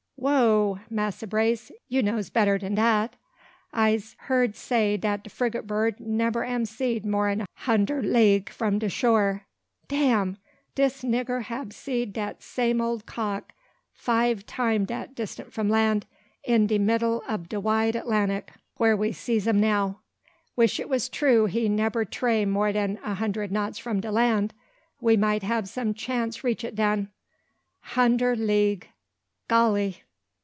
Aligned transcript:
"Whoogh! 0.21 0.79
Massa 0.91 1.25
Brace, 1.25 1.71
you 1.89 2.03
knows 2.03 2.29
better 2.29 2.59
dan 2.59 2.75
dat. 2.75 3.15
I'se 3.73 4.15
heerd 4.27 4.55
say 4.55 4.95
dat 4.95 5.23
de 5.23 5.31
frigate 5.31 5.65
bird 5.65 5.99
nebber 5.99 6.43
am 6.43 6.65
seed 6.65 7.07
more'n 7.07 7.41
a 7.41 7.47
hunder 7.55 8.03
league 8.03 8.47
from 8.51 8.77
de 8.77 8.87
shore. 8.87 9.47
Dam! 9.87 10.37
Dis 10.75 11.01
nigga 11.01 11.41
hab 11.41 11.73
seed 11.73 12.13
dat 12.13 12.43
same 12.43 12.79
ole 12.81 12.99
cock 12.99 13.51
five 13.93 14.45
time 14.45 14.85
dat 14.85 15.15
distance 15.15 15.51
from 15.51 15.69
land, 15.69 16.05
in 16.43 16.67
de 16.67 16.77
middle 16.77 17.23
ob 17.27 17.49
de 17.49 17.59
wide 17.59 17.95
Atlantic, 17.95 18.51
whar 18.77 18.95
we 18.95 19.11
sees 19.11 19.47
'um 19.47 19.59
now. 19.59 20.01
Wish 20.55 20.79
it 20.79 20.87
was 20.87 21.09
true 21.09 21.47
he 21.47 21.67
nebber 21.67 22.05
'tray 22.05 22.45
more 22.45 22.71
dan 22.71 22.97
hunder 22.97 23.47
knots 23.47 23.79
from 23.79 23.99
de 23.99 24.11
land; 24.11 24.53
we 24.99 25.17
might 25.17 25.41
hab 25.41 25.65
some 25.67 25.95
chance 25.95 26.43
reach 26.43 26.63
it 26.63 26.75
den. 26.75 27.09
Hunder 27.79 28.35
league! 28.35 28.87
Golly! 29.47 30.03